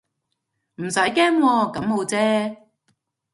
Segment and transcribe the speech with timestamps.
[0.77, 2.57] 唔使驚喎，感冒啫